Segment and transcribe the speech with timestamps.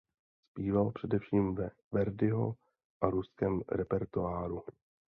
[0.51, 2.55] Zpíval především ve Verdiho
[3.01, 4.63] a ruském repertoáru.